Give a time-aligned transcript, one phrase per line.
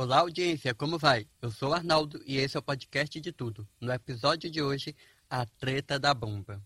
[0.00, 1.26] Olá, audiência, como vai?
[1.42, 3.66] Eu sou o Arnaldo e esse é o podcast de tudo.
[3.80, 4.94] No episódio de hoje,
[5.28, 6.62] a treta da bomba.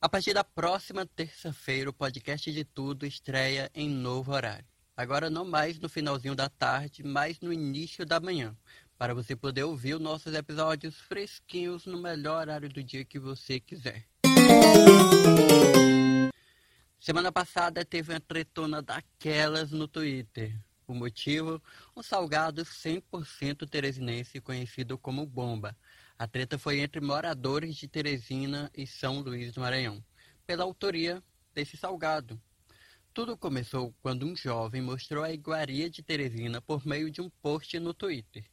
[0.00, 4.64] A partir da próxima terça-feira, o podcast de tudo estreia em novo horário.
[4.96, 8.56] Agora não mais no finalzinho da tarde, mas no início da manhã,
[8.96, 13.58] para você poder ouvir os nossos episódios fresquinhos no melhor horário do dia que você
[13.58, 14.06] quiser.
[17.04, 20.58] Semana passada teve uma tretona daquelas no Twitter.
[20.86, 21.62] O motivo?
[21.94, 25.76] Um salgado 100% teresinense conhecido como Bomba,
[26.18, 30.02] a treta foi entre moradores de Teresina e São Luís do Maranhão,
[30.46, 32.40] pela autoria desse salgado.
[33.12, 37.78] Tudo começou quando um jovem mostrou a iguaria de Teresina por meio de um post
[37.78, 38.46] no Twitter.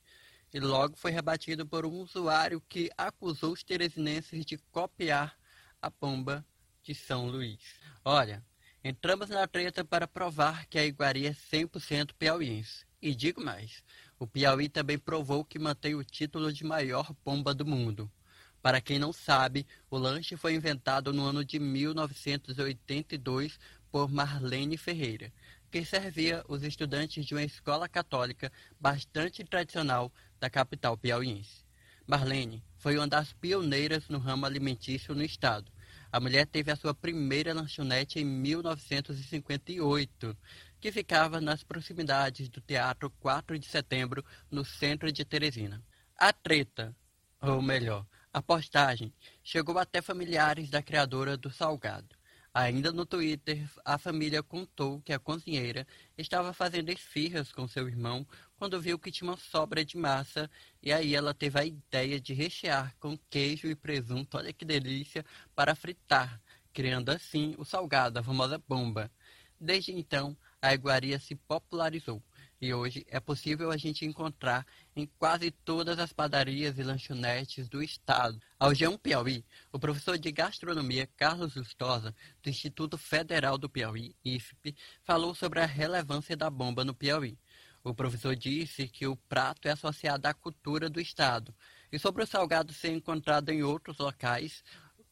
[0.54, 5.40] E logo foi rebatido por um usuário que acusou os teresinenses de copiar
[5.81, 6.45] a bomba
[6.84, 7.79] de São Luís.
[8.04, 8.44] Olha,
[8.84, 12.84] entramos na treta para provar que a iguaria é 100% piauiense.
[12.99, 13.84] E digo mais,
[14.18, 18.12] o Piauí também provou que mantém o título de maior bomba do mundo.
[18.60, 23.60] Para quem não sabe, o lanche foi inventado no ano de 1982
[23.91, 25.32] por Marlene Ferreira,
[25.71, 31.63] que servia os estudantes de uma escola católica bastante tradicional da capital piauiense.
[32.08, 35.71] Marlene foi uma das pioneiras no ramo alimentício no estado.
[36.12, 40.37] A mulher teve a sua primeira lanchonete em 1958
[40.79, 45.81] que ficava nas proximidades do Teatro 4 de Setembro, no centro de Teresina.
[46.18, 46.95] A treta,
[47.41, 52.21] ou melhor, a postagem, chegou até familiares da criadora do salgado.
[52.54, 58.27] Ainda no Twitter, a família contou que a cozinheira estava fazendo esfirras com seu irmão
[58.58, 60.52] quando viu que tinha uma sobra de massa
[60.84, 65.25] e aí ela teve a ideia de rechear com queijo e presunto, olha que delícia,
[65.56, 66.41] para fritar,
[66.74, 69.09] criando assim o salgado, a famosa bomba.
[69.58, 72.22] Desde então, a iguaria se popularizou
[72.62, 77.81] e hoje é possível a gente encontrar em quase todas as padarias e lanchonetes do
[77.81, 78.40] estado.
[78.59, 84.75] Ao G1 Piauí, o professor de gastronomia Carlos Lustosa, do Instituto Federal do Piauí, IFP,
[85.03, 87.36] falou sobre a relevância da bomba no Piauí.
[87.84, 91.56] O professor disse que o prato é associado à cultura do estado.
[91.91, 94.63] E sobre o salgado ser encontrado em outros locais,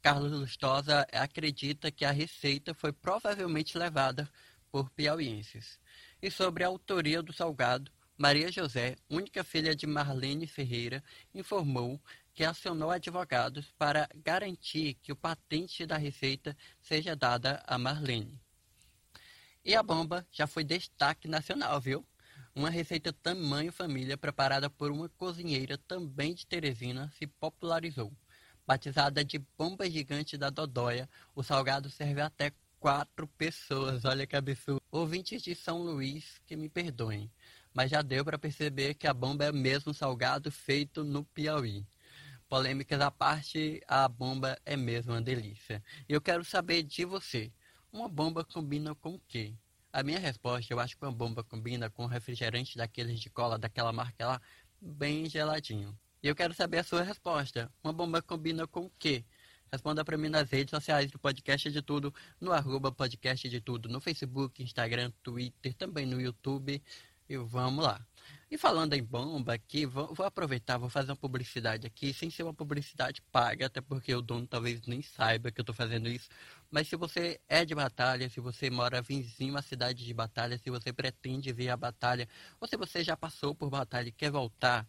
[0.03, 4.29] Carlos Lustosa acredita que a receita foi provavelmente levada
[4.72, 5.79] por piauienses.
[6.22, 11.02] E sobre a autoria do salgado, Maria José, única filha de Marlene Ferreira,
[11.34, 12.02] informou
[12.34, 18.38] que acionou advogados para garantir que o patente da receita seja dada a Marlene.
[19.63, 22.06] E a bomba já foi destaque nacional, viu?
[22.53, 28.12] Uma receita tamanho família preparada por uma cozinheira também de Teresina se popularizou.
[28.68, 34.81] Batizada de bomba gigante da Dodóia, o salgado serve até quatro pessoas, olha que absurdo.
[34.91, 37.29] Ouvintes de São Luís, que me perdoem,
[37.73, 41.85] mas já deu para perceber que a bomba é mesmo salgado feito no Piauí.
[42.47, 45.84] Polêmicas à parte, a bomba é mesmo uma delícia.
[46.07, 47.51] E eu quero saber de você,
[47.91, 49.53] uma bomba combina com o quê?
[49.91, 53.91] A minha resposta, eu acho que uma bomba combina com refrigerante daqueles de cola, daquela
[53.91, 54.41] marca lá,
[54.81, 55.97] bem geladinho.
[56.22, 57.72] E eu quero saber a sua resposta.
[57.84, 59.25] Uma bomba combina com o quê?
[59.72, 63.88] Responda para mim nas redes sociais do Podcast de Tudo, no arroba Podcast de Tudo,
[63.88, 66.81] no Facebook, Instagram, Twitter, também no YouTube.
[67.30, 68.03] E vamos lá.
[68.50, 72.41] E falando em bomba aqui, vou, vou, aproveitar, vou fazer uma publicidade aqui, sem ser
[72.41, 76.28] uma publicidade paga, até porque o dono talvez nem saiba que eu estou fazendo isso.
[76.72, 80.72] Mas se você é de batalha, se você mora vizinho à cidade de batalha, se
[80.72, 82.28] você pretende vir à batalha,
[82.59, 84.88] ou se você já passou por batalha e quer voltar,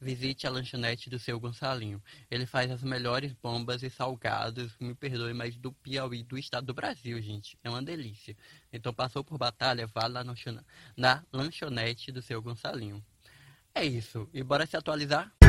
[0.00, 2.02] visite a lanchonete do seu Gonçalinho.
[2.30, 6.74] Ele faz as melhores bombas e salgados, me perdoe, mas do Piauí, do estado do
[6.74, 7.58] Brasil, gente.
[7.62, 8.36] É uma delícia.
[8.72, 10.24] Então passou por batalha, vá lá
[10.96, 13.04] na lanchonete do seu Gonçalinho.
[13.74, 14.28] É isso.
[14.32, 15.39] E bora se atualizar?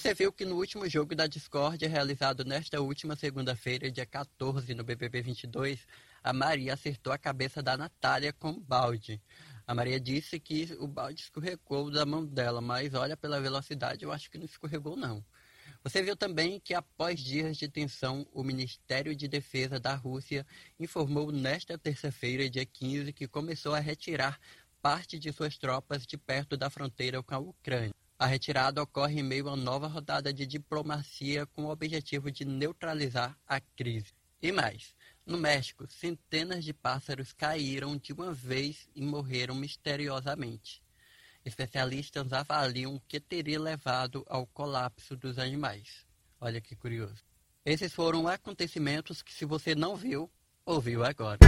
[0.00, 4.82] Você viu que no último jogo da Discord, realizado nesta última segunda-feira, dia 14, no
[4.82, 5.86] BBB 22,
[6.24, 9.20] a Maria acertou a cabeça da Natália com o balde.
[9.66, 14.10] A Maria disse que o balde escorregou da mão dela, mas olha pela velocidade, eu
[14.10, 15.22] acho que não escorregou não.
[15.84, 20.46] Você viu também que após dias de tensão, o Ministério de Defesa da Rússia
[20.78, 24.40] informou nesta terça-feira, dia 15, que começou a retirar
[24.80, 27.92] parte de suas tropas de perto da fronteira com a Ucrânia.
[28.20, 33.34] A retirada ocorre em meio a nova rodada de diplomacia com o objetivo de neutralizar
[33.48, 34.12] a crise.
[34.42, 34.94] E mais,
[35.24, 40.82] no México, centenas de pássaros caíram de uma vez e morreram misteriosamente.
[41.46, 46.04] Especialistas avaliam o que teria levado ao colapso dos animais.
[46.38, 47.24] Olha que curioso.
[47.64, 50.30] Esses foram acontecimentos que, se você não viu,
[50.66, 51.38] ouviu agora.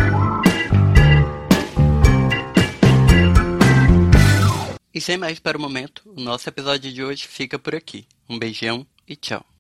[4.94, 8.06] E sem mais para o momento, o nosso episódio de hoje fica por aqui.
[8.29, 9.52] Um beijão e tchau.